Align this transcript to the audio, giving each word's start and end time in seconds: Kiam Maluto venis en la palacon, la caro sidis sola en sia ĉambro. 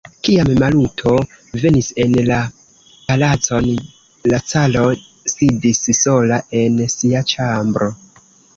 Kiam 0.25 0.47
Maluto 0.61 1.11
venis 1.63 1.89
en 2.03 2.15
la 2.29 2.37
palacon, 3.09 3.69
la 4.33 4.41
caro 4.53 4.89
sidis 5.35 5.85
sola 6.01 6.43
en 6.65 6.83
sia 6.99 7.23
ĉambro. 7.37 7.93